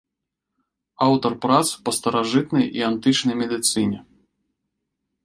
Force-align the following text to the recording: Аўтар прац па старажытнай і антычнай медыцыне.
Аўтар 1.07 1.35
прац 1.43 1.67
па 1.89 1.93
старажытнай 1.97 2.65
і 2.79 2.87
антычнай 2.89 3.35
медыцыне. 3.43 3.99